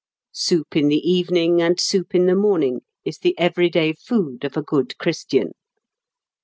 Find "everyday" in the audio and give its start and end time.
3.37-3.93